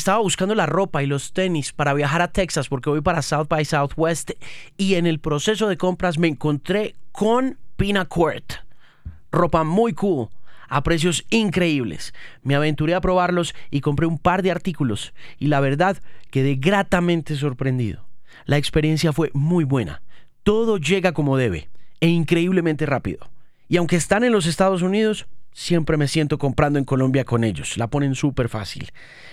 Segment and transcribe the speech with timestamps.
[0.00, 3.48] estaba buscando la ropa y los tenis para viajar a Texas porque voy para South
[3.48, 4.30] by Southwest
[4.78, 8.54] y en el proceso de compras me encontré con Pinacourt.
[9.30, 10.30] Ropa muy cool,
[10.68, 12.14] a precios increíbles.
[12.42, 15.98] Me aventuré a probarlos y compré un par de artículos y la verdad
[16.30, 18.06] quedé gratamente sorprendido.
[18.46, 20.00] La experiencia fue muy buena.
[20.44, 21.68] Todo llega como debe
[22.00, 23.28] e increíblemente rápido.
[23.68, 27.76] Y aunque están en los Estados Unidos, siempre me siento comprando en Colombia con ellos.
[27.76, 28.90] La ponen súper fácil.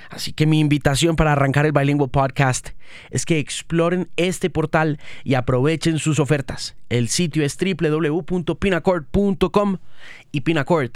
[0.10, 2.72] Así que mi invitación para arrancar el Bilingual Podcast
[3.10, 6.76] es que exploren este portal y aprovechen sus ofertas.
[6.90, 9.78] El sitio es www.pinacord.com
[10.32, 10.92] y Pinacord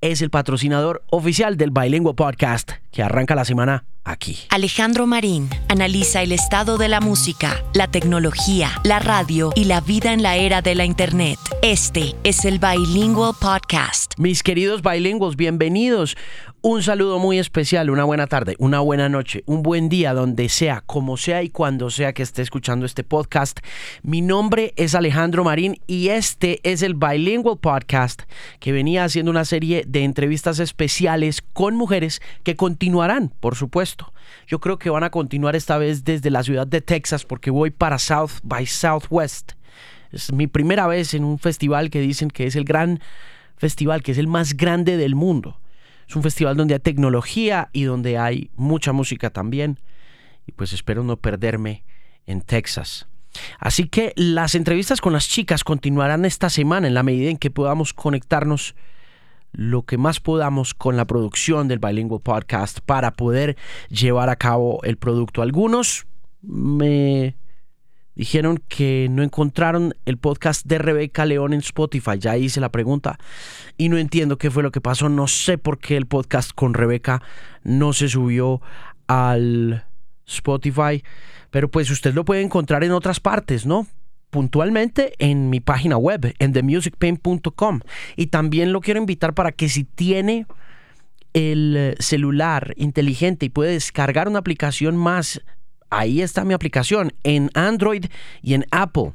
[0.00, 4.38] es el patrocinador oficial del Bilingual Podcast que arranca la semana aquí.
[4.50, 10.12] Alejandro Marín analiza el estado de la música, la tecnología, la radio y la vida
[10.12, 11.38] en la era de la Internet.
[11.62, 14.14] Este es el Bilingual Podcast.
[14.18, 16.16] Mis queridos bilingües, bienvenidos.
[16.60, 20.82] Un saludo muy especial, una buena tarde, una buena noche, un buen día, donde sea,
[20.84, 23.60] como sea y cuando sea que esté escuchando este podcast.
[24.02, 28.22] Mi nombre es Alejandro Marín y este es el Bilingual Podcast
[28.58, 34.12] que venía haciendo una serie de entrevistas especiales con mujeres que continuarán, por supuesto.
[34.48, 37.70] Yo creo que van a continuar esta vez desde la ciudad de Texas porque voy
[37.70, 39.52] para South by Southwest.
[40.10, 42.98] Es mi primera vez en un festival que dicen que es el gran
[43.58, 45.56] festival, que es el más grande del mundo.
[46.08, 49.78] Es un festival donde hay tecnología y donde hay mucha música también.
[50.46, 51.84] Y pues espero no perderme
[52.26, 53.06] en Texas.
[53.58, 57.50] Así que las entrevistas con las chicas continuarán esta semana en la medida en que
[57.50, 58.74] podamos conectarnos
[59.52, 63.56] lo que más podamos con la producción del Bilingual Podcast para poder
[63.90, 65.42] llevar a cabo el producto.
[65.42, 66.06] Algunos
[66.42, 67.36] me
[68.18, 72.18] dijeron que no encontraron el podcast de Rebeca León en Spotify.
[72.18, 73.18] Ya hice la pregunta
[73.78, 75.08] y no entiendo qué fue lo que pasó.
[75.08, 77.22] No sé por qué el podcast con Rebeca
[77.62, 78.60] no se subió
[79.06, 79.84] al
[80.26, 81.02] Spotify.
[81.50, 83.86] Pero pues usted lo puede encontrar en otras partes, ¿no?
[84.30, 87.80] puntualmente en mi página web, en themusicpain.com.
[88.14, 90.44] Y también lo quiero invitar para que si tiene
[91.32, 95.40] el celular inteligente y puede descargar una aplicación más
[95.90, 98.06] ahí está mi aplicación en Android
[98.42, 99.14] y en Apple,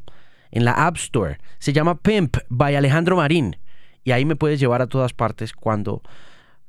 [0.52, 1.40] en la App Store.
[1.60, 3.58] Se llama Pimp by Alejandro Marín.
[4.04, 6.02] Y ahí me puedes llevar a todas partes cuando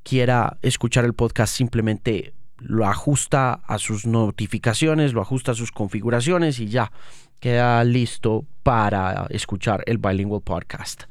[0.02, 1.54] quiera escuchar el podcast.
[1.54, 6.92] Simplemente lo ajusta a sus notificaciones, lo ajusta a sus configuraciones y ya
[7.40, 11.04] queda listo para escuchar el Bilingual Podcast.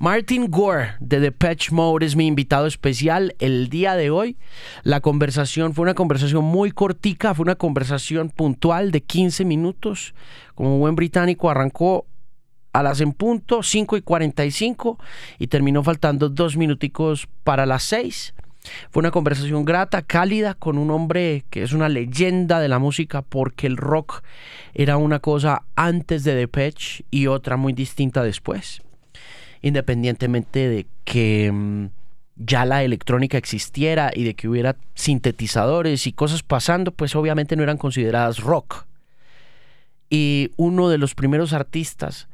[0.00, 4.36] Martin Gore de Depeche Mode es mi invitado especial el día de hoy.
[4.84, 10.14] La conversación fue una conversación muy cortica, fue una conversación puntual de 15 minutos.
[10.54, 12.06] Como buen británico arrancó
[12.72, 14.98] a las en punto, 5 y 45
[15.38, 18.34] y terminó faltando dos minuticos para las 6.
[18.90, 23.22] Fue una conversación grata, cálida, con un hombre que es una leyenda de la música
[23.22, 24.22] porque el rock
[24.74, 28.82] era una cosa antes de Depeche y otra muy distinta después
[29.62, 31.86] independientemente de que mm,
[32.36, 37.62] ya la electrónica existiera y de que hubiera sintetizadores y cosas pasando, pues obviamente no
[37.62, 38.86] eran consideradas rock.
[40.08, 42.28] Y uno de los primeros artistas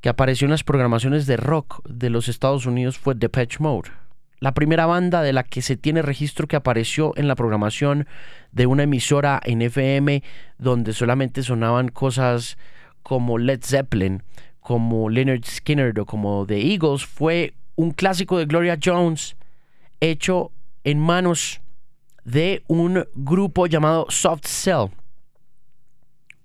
[0.00, 3.90] que apareció en las programaciones de rock de los Estados Unidos fue Depeche Mode.
[4.38, 8.06] La primera banda de la que se tiene registro que apareció en la programación
[8.52, 10.22] de una emisora en FM
[10.58, 12.58] donde solamente sonaban cosas
[13.02, 14.22] como Led Zeppelin
[14.66, 19.36] como Leonard Skinner o como The Eagles fue un clásico de Gloria Jones
[20.00, 20.50] hecho
[20.82, 21.60] en manos
[22.24, 24.88] de un grupo llamado Soft Cell.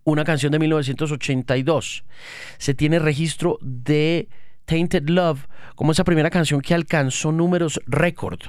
[0.04, 2.04] Una canción de 1982.
[2.60, 4.30] Se tiene registro de
[4.66, 8.40] Tainted Love como esa primera canción que alcanzó números récord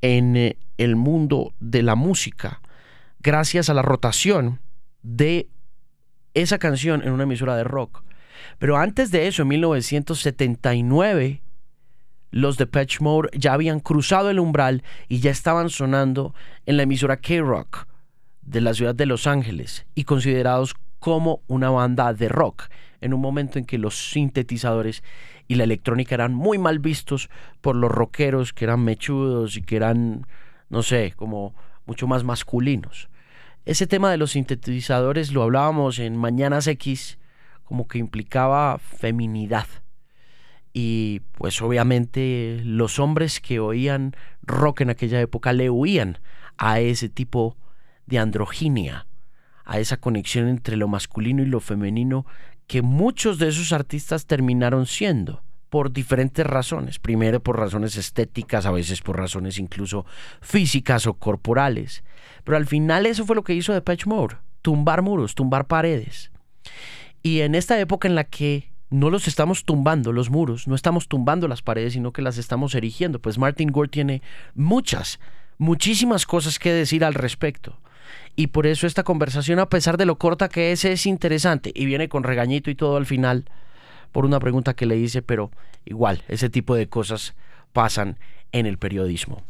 [0.00, 2.60] en eh, el mundo de la música
[3.20, 4.60] gracias a la rotación
[5.02, 5.48] de
[6.34, 8.02] esa canción en una emisora de rock.
[8.58, 11.42] Pero antes de eso, en 1979,
[12.30, 16.34] los Depeche Mode ya habían cruzado el umbral y ya estaban sonando
[16.66, 17.86] en la emisora K-Rock
[18.42, 22.68] de la ciudad de Los Ángeles y considerados como una banda de rock
[23.00, 25.02] en un momento en que los sintetizadores
[25.48, 27.28] y la electrónica eran muy mal vistos
[27.60, 30.26] por los rockeros que eran mechudos y que eran,
[30.68, 31.54] no sé, como
[31.86, 33.08] mucho más masculinos.
[33.64, 37.18] Ese tema de los sintetizadores lo hablábamos en Mañanas X
[37.64, 39.66] como que implicaba feminidad.
[40.72, 46.18] Y pues obviamente los hombres que oían rock en aquella época le huían
[46.58, 47.56] a ese tipo
[48.06, 49.06] de androginia,
[49.70, 52.26] a esa conexión entre lo masculino y lo femenino
[52.66, 55.42] que muchos de esos artistas terminaron siendo.
[55.68, 56.98] por diferentes razones.
[56.98, 60.04] Primero por razones estéticas, a veces por razones incluso
[60.40, 62.02] físicas o corporales.
[62.42, 66.32] Pero al final eso fue lo que hizo Depeche Mode, tumbar muros, tumbar paredes.
[67.22, 71.06] Y en esta época en la que no los estamos tumbando los muros, no estamos
[71.06, 74.22] tumbando las paredes, sino que las estamos erigiendo, pues Martin Gore tiene
[74.56, 75.20] muchas,
[75.56, 77.78] muchísimas cosas que decir al respecto.
[78.40, 81.84] Y por eso esta conversación, a pesar de lo corta que es, es interesante y
[81.84, 83.44] viene con regañito y todo al final
[84.12, 85.50] por una pregunta que le hice, pero
[85.84, 87.34] igual, ese tipo de cosas
[87.74, 88.18] pasan
[88.52, 89.42] en el periodismo.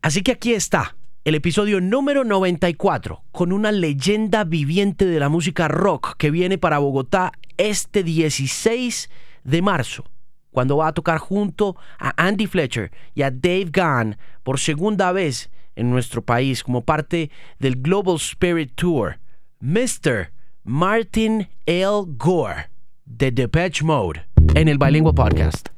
[0.00, 0.96] Así que aquí está,
[1.26, 6.78] el episodio número 94, con una leyenda viviente de la música rock que viene para
[6.78, 9.10] Bogotá este 16
[9.44, 10.04] de marzo,
[10.52, 15.50] cuando va a tocar junto a Andy Fletcher y a Dave Gahan por segunda vez
[15.78, 19.18] en nuestro país como parte del Global Spirit Tour,
[19.60, 20.30] Mr.
[20.64, 22.04] Martin L.
[22.16, 22.68] Gore
[23.06, 25.68] de Depeche Mode en el Bilingual Podcast.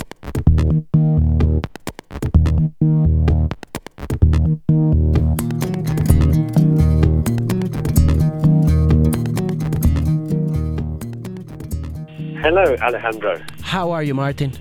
[12.43, 13.39] Hello, Alejandro.
[13.63, 14.53] How are you, Martin?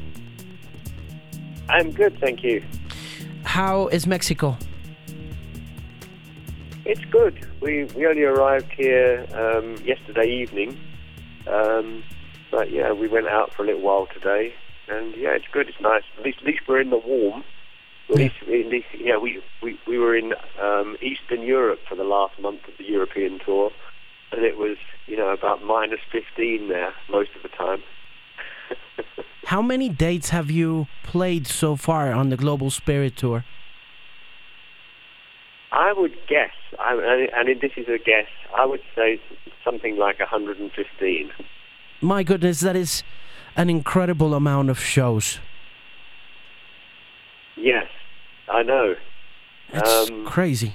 [1.69, 2.61] I'm good, thank you.
[3.43, 4.57] How is Mexico?
[6.89, 7.47] It's good.
[7.61, 10.75] We we only arrived here um, yesterday evening,
[11.45, 12.03] um,
[12.49, 14.55] but yeah, we went out for a little while today,
[14.87, 15.69] and yeah, it's good.
[15.69, 16.01] It's nice.
[16.17, 17.43] At least, at least we're in the warm.
[18.09, 22.03] At least, at least yeah, we, we we were in um, Eastern Europe for the
[22.03, 23.69] last month of the European tour,
[24.31, 27.83] and it was you know about minus 15 there most of the time.
[29.43, 33.45] How many dates have you played so far on the Global Spirit Tour?
[35.71, 38.27] I would guess, I, and this is a guess,
[38.57, 39.21] I would say
[39.63, 41.31] something like 115.
[42.01, 43.03] My goodness, that is
[43.55, 45.39] an incredible amount of shows.
[47.55, 47.87] Yes,
[48.51, 48.95] I know.
[49.73, 50.73] It's um, crazy.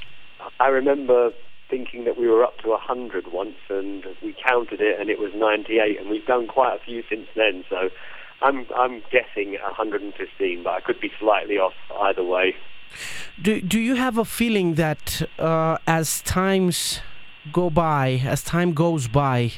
[0.60, 1.32] I remember
[1.68, 5.32] thinking that we were up to 100 once, and we counted it, and it was
[5.34, 7.64] 98, and we've done quite a few since then.
[7.68, 7.88] So
[8.42, 12.54] I'm I'm guessing 115, but I could be slightly off either way.
[13.40, 17.00] Do Do you have a feeling that uh, as times
[17.52, 19.52] go by, as time goes by,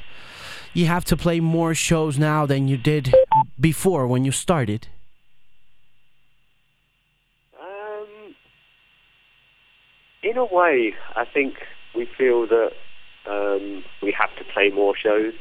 [0.72, 3.14] you have to play more shows now than you did
[3.58, 4.88] before when you started?
[7.60, 8.34] Um,
[10.22, 11.54] in a way, I think
[11.94, 12.72] we feel that
[13.28, 15.34] um, we have to play more shows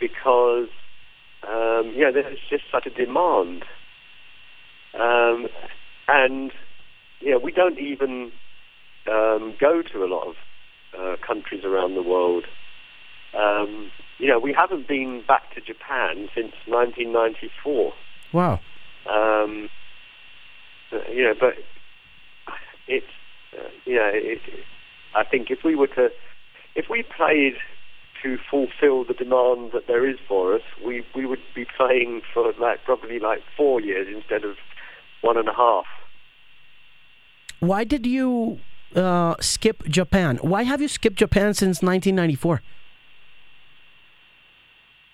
[0.00, 0.68] because
[1.46, 3.64] um, yeah, there's just such a demand,
[4.94, 5.46] um,
[6.08, 6.52] and
[7.20, 8.32] yeah, we don't even
[9.10, 10.34] um, go to a lot of
[10.98, 12.44] uh, countries around the world.
[13.34, 17.92] Um, you know, we haven't been back to Japan since 1994.
[18.32, 18.60] Wow.
[19.08, 19.68] Um,
[21.12, 21.54] you know, but
[22.86, 23.06] it's
[23.56, 24.40] uh, you know, it,
[25.14, 26.08] I think if we were to,
[26.74, 27.54] if we played
[28.22, 32.52] to fulfill the demand that there is for us, we we would be playing for
[32.58, 34.56] like probably like four years instead of
[35.20, 35.86] one and a half.
[37.60, 38.60] Why did you
[38.94, 40.38] uh, skip Japan?
[40.42, 42.62] Why have you skipped Japan since 1994?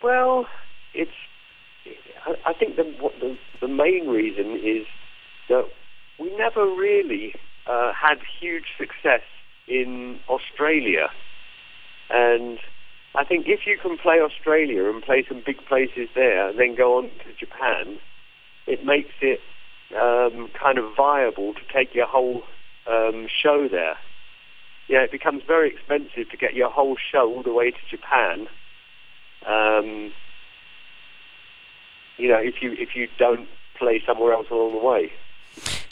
[0.02, 0.46] Well,
[0.94, 1.10] it's.
[2.46, 2.84] I think the,
[3.20, 4.86] the the main reason is
[5.48, 5.64] that
[6.18, 7.34] we never really
[7.66, 9.22] uh, had huge success
[9.68, 11.08] in Australia.
[12.10, 12.58] And
[13.14, 16.74] I think if you can play Australia and play some big places there and then
[16.76, 17.98] go on to Japan,
[18.66, 19.40] it makes it
[19.94, 22.42] um, kind of viable to take your whole
[22.90, 23.96] um, show there.
[24.88, 28.48] Yeah, it becomes very expensive to get your whole show all the way to Japan.
[29.46, 30.12] Um,
[32.16, 35.12] you know, if you if you don't play somewhere else along the way.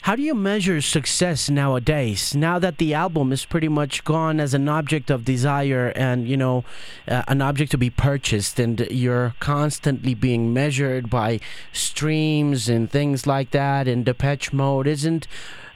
[0.05, 2.33] How do you measure success nowadays?
[2.33, 6.35] Now that the album is pretty much gone as an object of desire and, you
[6.35, 6.63] know,
[7.07, 11.39] uh, an object to be purchased, and you're constantly being measured by
[11.71, 15.27] streams and things like that, and Depeche Mode isn't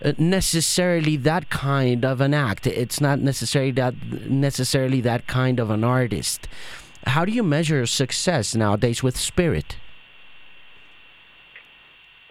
[0.03, 2.65] uh, necessarily that kind of an act.
[2.65, 3.93] It's not necessarily that
[4.27, 6.47] necessarily that kind of an artist.
[7.05, 9.77] How do you measure success nowadays with Spirit?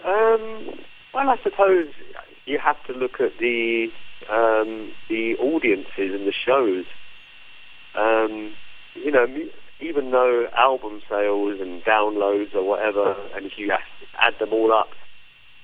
[0.04, 0.53] Um
[1.24, 1.86] well, I suppose
[2.46, 3.88] you have to look at the
[4.30, 6.84] um, the audiences and the shows.
[7.94, 8.54] Um,
[8.94, 9.26] you know,
[9.80, 13.72] even though album sales and downloads or whatever, and if you
[14.20, 14.90] add them all up,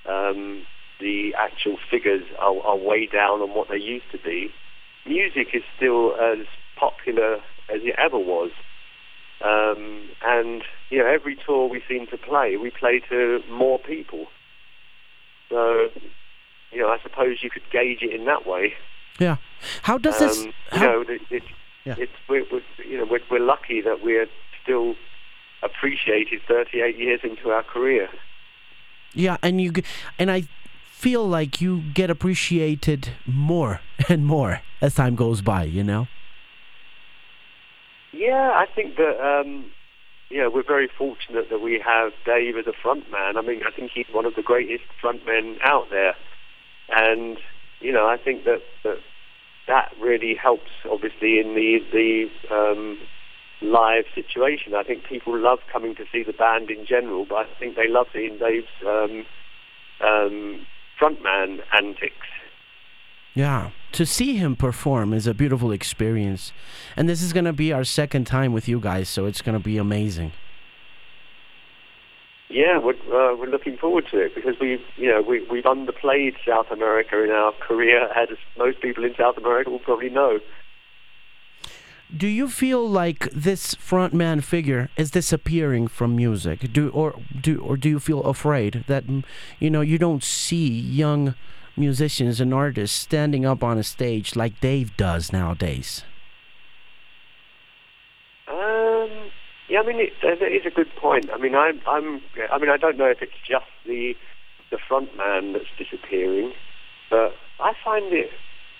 [0.07, 0.63] um,
[0.99, 4.51] the actual figures are, are way down on what they used to be.
[5.05, 6.45] Music is still as
[6.77, 7.35] popular
[7.69, 8.51] as it ever was,
[9.43, 14.27] um, and you know, every tour we seem to play, we play to more people.
[15.51, 15.89] So,
[16.71, 18.73] you know, I suppose you could gauge it in that way.
[19.19, 19.35] Yeah.
[19.83, 20.39] How does this?
[20.39, 21.43] Um, how- you know, it, it,
[21.85, 21.95] Yeah.
[21.99, 24.27] it's we're, we're, you know, we're, we're lucky that we're
[24.63, 24.95] still
[25.61, 28.09] appreciated 38 years into our career.
[29.13, 29.73] Yeah, and you
[30.17, 30.43] and I
[30.89, 35.65] feel like you get appreciated more and more as time goes by.
[35.65, 36.07] You know.
[38.13, 39.65] Yeah, I think that um,
[40.39, 43.37] know we're very fortunate that we have Dave as a front man.
[43.37, 46.15] I mean, I think he's one of the greatest frontmen out there,
[46.89, 47.37] and
[47.79, 48.99] you know I think that that,
[49.67, 52.97] that really helps, obviously, in the the um,
[53.61, 54.73] live situation.
[54.75, 57.87] I think people love coming to see the band in general, but I think they
[57.87, 59.25] love seeing Dave's um,
[60.03, 60.65] um,
[60.99, 62.27] frontman antics.
[63.33, 66.51] Yeah, to see him perform is a beautiful experience,
[66.95, 69.77] and this is gonna be our second time with you guys, so it's gonna be
[69.77, 70.31] amazing.
[72.49, 76.35] Yeah, we're, uh, we're looking forward to it because we've, you know, we, we've underplayed
[76.45, 80.39] South America in our career, as most people in South America will probably know.
[82.15, 86.73] Do you feel like this frontman figure is disappearing from music?
[86.73, 89.05] Do or do or do you feel afraid that
[89.59, 91.35] you know you don't see young
[91.77, 96.03] musicians and artists standing up on a stage like Dave does nowadays?
[98.47, 99.31] Um,
[99.69, 101.29] yeah, I mean, it, that is a good point.
[101.33, 104.13] I mean, I'm, I'm, I mean, I don't know if it's just the
[104.69, 106.53] the front man that's disappearing,
[107.09, 108.29] but I find it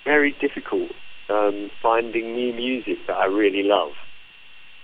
[0.06, 0.92] very difficult
[1.30, 3.92] um, finding new music that I really love.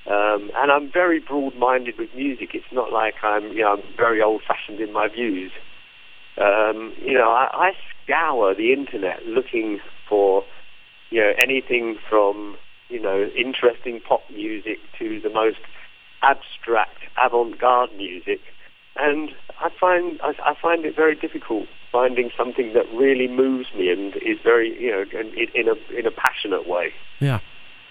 [0.06, 2.52] Um, and I'm very broad-minded with music.
[2.54, 5.52] It's not like I'm, you know, I'm very old-fashioned in my views.
[6.38, 7.72] Um, you know, I, I
[8.04, 10.44] scour the internet looking for,
[11.10, 12.58] you know, anything from,
[12.90, 15.58] you know, interesting pop music to the most
[16.22, 18.40] abstract avant-garde music,
[18.96, 19.30] and
[19.60, 24.16] I find I, I find it very difficult finding something that really moves me and
[24.18, 26.94] is very, you know, in, in a in a passionate way.
[27.20, 27.40] Yeah.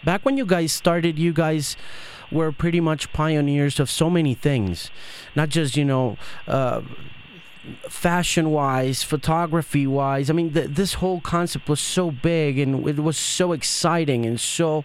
[0.05, 1.77] Back when you guys started, you guys
[2.31, 4.91] were pretty much pioneers of so many things,
[5.35, 6.17] not just you know.
[6.47, 6.83] Uh,
[7.89, 12.99] fashion wise photography wise i mean th- this whole concept was so big and it
[12.99, 14.85] was so exciting and so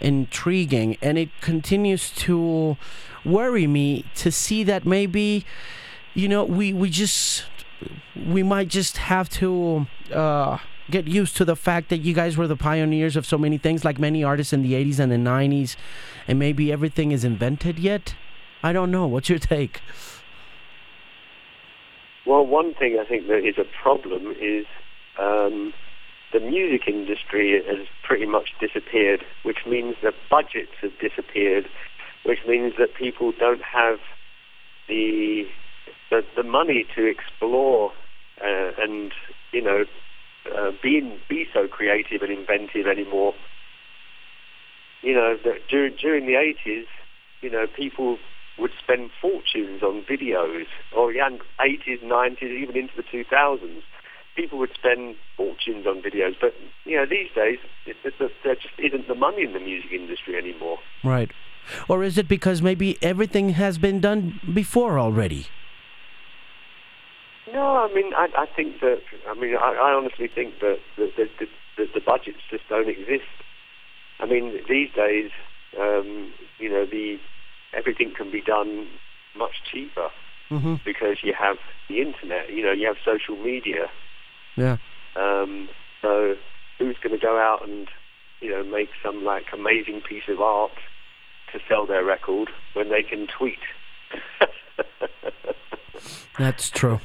[0.00, 2.76] intriguing and it continues to
[3.24, 5.44] worry me to see that maybe
[6.14, 7.44] you know we we just
[8.26, 10.58] we might just have to uh
[10.90, 13.84] get used to the fact that you guys were the pioneers of so many things
[13.84, 15.76] like many artists in the 80s and the 90s
[16.28, 18.14] and maybe everything is invented yet?
[18.62, 19.06] I don't know.
[19.06, 19.80] What's your take
[22.26, 24.66] Well, one thing I think that is a problem is
[25.18, 25.72] um,
[26.32, 31.66] the music industry has pretty much disappeared, which means that budgets have disappeared,
[32.24, 33.98] which means that people don't have
[34.88, 35.44] the
[36.10, 37.92] the, the money to explore
[38.40, 39.12] uh, and
[39.52, 39.84] you know
[40.56, 43.34] uh, be be so creative and inventive anymore.
[45.02, 45.36] You know,
[45.68, 46.84] during, during the 80s,
[47.40, 48.18] you know, people
[48.58, 50.66] would spend fortunes on videos,
[50.96, 53.82] or young 80s, 90s, even into the 2000s.
[54.36, 56.54] People would spend fortunes on videos, but
[56.84, 59.92] you know these days it, it, it, there just isn't the money in the music
[59.92, 60.78] industry anymore.
[61.04, 61.30] right
[61.88, 65.46] or is it because maybe everything has been done before already
[67.52, 71.10] No, I mean I, I think that I mean I, I honestly think that the,
[71.16, 73.28] the, the, the, the budgets just don't exist.
[74.20, 75.30] I mean these days,
[75.78, 77.18] um, you know, the
[77.72, 78.86] everything can be done
[79.36, 80.10] much cheaper
[80.50, 80.74] mm-hmm.
[80.84, 81.56] because you have
[81.88, 82.50] the internet.
[82.50, 83.90] You know, you have social media.
[84.56, 84.76] yeah
[85.16, 85.68] Um,
[86.00, 86.36] so
[86.78, 87.88] who's going to go out and
[88.40, 90.72] you know make some like amazing piece of art
[91.52, 93.58] to sell their record when they can tweet?
[96.38, 97.00] That's true.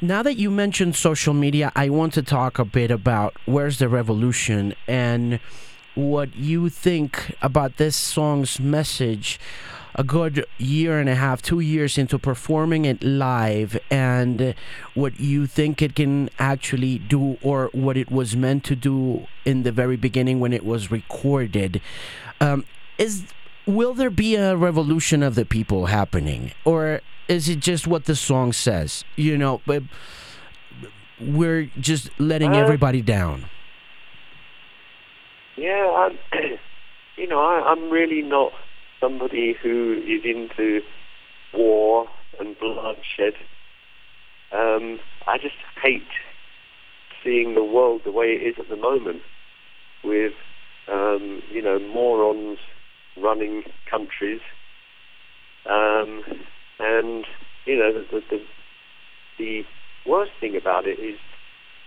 [0.00, 3.88] Now that you mentioned social media, I want to talk a bit about Where's the
[3.88, 5.40] Revolution and
[5.94, 9.40] what you think about this song's message
[9.96, 14.54] a good year and a half, two years into performing it live, and
[14.94, 19.62] what you think it can actually do or what it was meant to do in
[19.64, 21.80] the very beginning when it was recorded.
[22.40, 22.64] Um,
[22.98, 23.24] is
[23.66, 28.14] will there be a revolution of the people happening or is it just what the
[28.14, 29.82] song says you know but
[31.20, 33.44] we're just letting Uh, everybody down
[35.56, 36.18] Yeah, I'm,
[37.16, 38.52] you know, I, I'm really not
[39.00, 40.80] somebody who is into
[41.54, 42.08] war
[42.40, 43.34] and bloodshed.
[44.52, 46.08] Um, I just hate
[47.24, 49.22] seeing the world the way it is at the moment,
[50.04, 50.32] with
[50.88, 52.58] um, you know morons
[53.16, 54.40] running countries,
[55.68, 56.22] Um,
[56.78, 57.24] and
[57.66, 58.40] you know, the, the
[59.38, 59.64] the
[60.06, 61.18] worst thing about it is,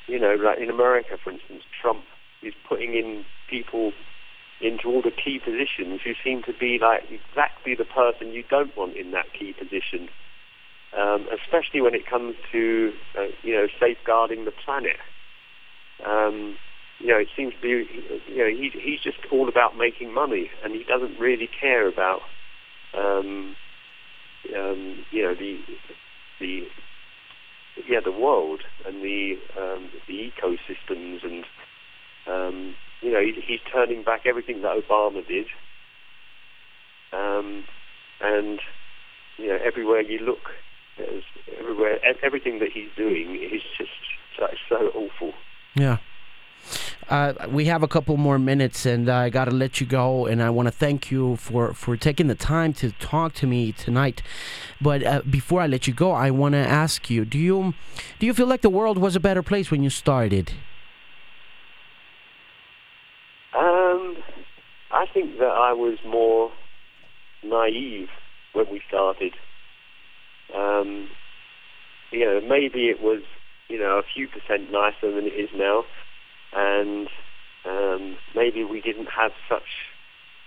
[0.08, 2.04] you know, like in America, for instance, Trump
[2.44, 3.94] is putting in people
[4.62, 8.76] into all the key positions who seem to be like exactly the person you don't
[8.76, 10.10] want in that key position,
[10.98, 14.98] um, especially when it comes to, uh, you know, safeguarding the planet.
[16.06, 16.58] Um,
[17.00, 17.88] you know, it seems to be,
[18.28, 22.22] you know, he, he's just all about making money, and he doesn't really care about,
[22.94, 23.56] um,
[24.56, 25.60] um, you know, the
[26.40, 26.64] the
[27.88, 31.46] yeah the world and the um, the ecosystems and
[32.28, 35.46] um, you know he, he's turning back everything that Obama did
[37.14, 37.64] um,
[38.22, 38.60] and
[39.38, 40.52] you know everywhere you look
[41.58, 43.92] everywhere everything that he's doing is just
[44.38, 45.34] so, so awful
[45.76, 45.98] yeah
[47.10, 50.28] uh, we have a couple more minutes, and I got to let you go.
[50.28, 53.72] And I want to thank you for, for taking the time to talk to me
[53.72, 54.22] tonight.
[54.80, 57.74] But uh, before I let you go, I want to ask you: Do you
[58.20, 60.54] do you feel like the world was a better place when you started?
[63.58, 64.18] Um,
[65.00, 66.52] I think that I was more
[67.44, 68.10] naive
[68.54, 69.34] when we started.
[70.54, 71.08] Um,
[72.12, 73.22] you know, maybe it was
[73.70, 75.86] you know a few percent nicer than it is now
[76.54, 77.08] and
[77.66, 79.88] um, maybe we didn't have such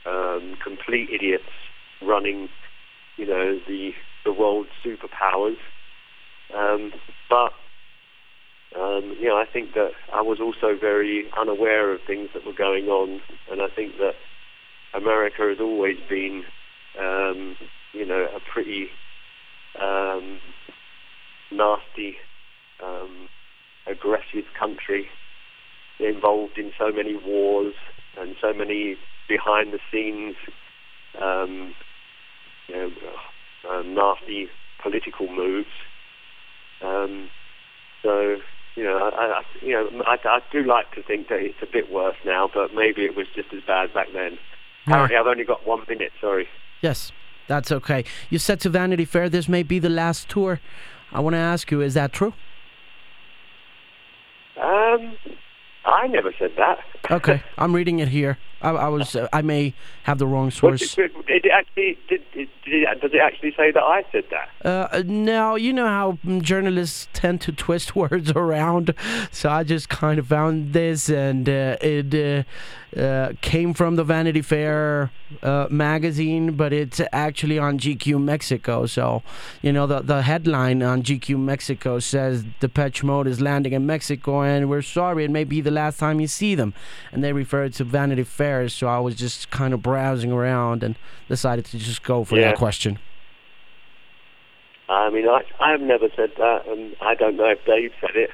[0.07, 1.53] um, complete idiots
[2.01, 2.49] running,
[3.17, 3.93] you know, the
[4.25, 5.57] the world's superpowers.
[6.57, 6.93] Um,
[7.29, 7.53] but
[8.79, 12.53] um, you know, I think that I was also very unaware of things that were
[12.53, 14.15] going on, and I think that
[14.95, 16.45] America has always been,
[16.99, 17.57] um,
[17.93, 18.89] you know, a pretty
[19.81, 20.39] um,
[21.51, 22.17] nasty,
[22.83, 23.29] um,
[23.87, 25.09] aggressive country
[26.01, 27.75] involved in so many wars
[28.19, 28.97] and so many
[29.29, 30.37] behind the scenes,
[31.21, 31.75] um,
[32.69, 32.91] you know,
[33.71, 34.49] uh, nasty
[34.83, 35.69] political moves.
[36.83, 37.31] Um,
[38.03, 38.37] so,
[38.77, 41.73] you know, I, I you know, I, I, do like to think that it's a
[41.73, 44.39] bit worse now, but maybe it was just as bad back then.
[44.87, 46.13] Apparently, I've only got one minute.
[46.21, 46.49] Sorry.
[46.81, 47.13] Yes,
[47.47, 48.05] that's okay.
[48.31, 50.61] You said to Vanity Fair this may be the last tour.
[51.13, 52.33] I want to ask you, is that true?
[54.61, 55.17] Um,
[55.85, 56.79] I never said that.
[57.11, 58.39] okay, I'm reading it here.
[58.63, 59.17] I, I was.
[59.17, 60.95] Uh, I may have the wrong source.
[60.95, 61.99] Did, did, it actually?
[62.09, 64.67] Did, did, it, does it actually say that I said that?
[64.67, 65.57] Uh, no.
[65.57, 68.95] You know how journalists tend to twist words around,
[69.31, 74.05] so I just kind of found this, and uh, it uh, uh, came from the
[74.05, 75.11] Vanity Fair
[75.43, 78.87] uh, magazine, but it's actually on GQ Mexico.
[78.87, 79.23] So,
[79.63, 84.43] you know, the the headline on GQ Mexico says Depeche Mode is landing in Mexico,
[84.43, 86.75] and we're sorry, it may be the last time you see them,
[87.13, 90.97] and they refer to Vanity Fair so I was just kind of browsing around and
[91.29, 92.49] decided to just go for yeah.
[92.51, 92.99] that question.
[94.89, 98.31] I mean, I I've never said that, and I don't know if Dave said it.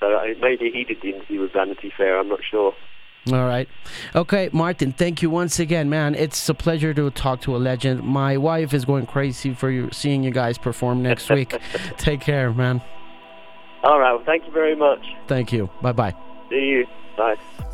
[0.00, 2.18] So maybe he did the interview with Vanity Fair.
[2.18, 2.74] I'm not sure.
[3.32, 3.66] All right.
[4.14, 6.14] Okay, Martin, thank you once again, man.
[6.14, 8.02] It's a pleasure to talk to a legend.
[8.02, 11.58] My wife is going crazy for you seeing you guys perform next week.
[11.96, 12.82] Take care, man.
[13.82, 14.12] All right.
[14.12, 15.04] Well, thank you very much.
[15.26, 15.70] Thank you.
[15.80, 16.14] Bye bye.
[16.50, 16.86] See you.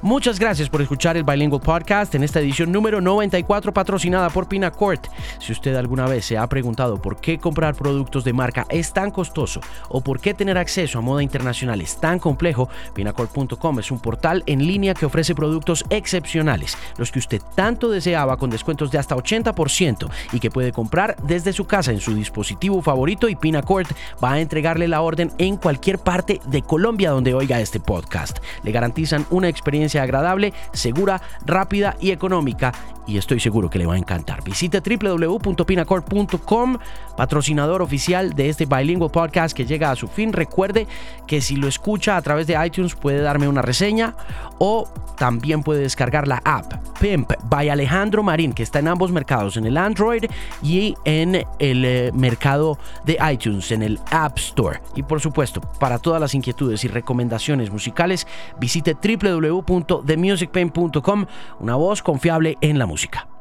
[0.02, 5.08] Muchas gracias por escuchar el Bilingual Podcast en esta edición número 94 patrocinada por Pinacourt.
[5.38, 9.10] Si usted alguna vez se ha preguntado por qué comprar productos de marca es tan
[9.10, 14.00] costoso o por qué tener acceso a moda internacional es tan complejo, Pinacourt.com es un
[14.00, 18.96] portal en línea que ofrece productos excepcionales, los que usted tanto deseaba con descuentos de
[18.96, 23.90] hasta 80% y que puede comprar desde su casa en su dispositivo favorito y Pinacourt
[24.24, 28.38] va a entregarle la orden en cualquier parte de Colombia donde oiga este podcast.
[28.62, 32.72] Le garantizan una experiencia agradable, segura, rápida y económica
[33.10, 34.44] y estoy seguro que le va a encantar.
[34.44, 36.78] Visite www.pinacord.com,
[37.16, 40.32] patrocinador oficial de este Bilingual Podcast que llega a su fin.
[40.32, 40.86] Recuerde
[41.26, 44.14] que si lo escucha a través de iTunes puede darme una reseña
[44.58, 49.56] o también puede descargar la app Pimp by Alejandro Marín que está en ambos mercados,
[49.56, 50.24] en el Android
[50.62, 54.80] y en el eh, mercado de iTunes, en el App Store.
[54.94, 58.26] Y por supuesto, para todas las inquietudes y recomendaciones musicales,
[58.58, 61.26] visite www.themusicpain.com,
[61.58, 63.39] una voz confiable en la música.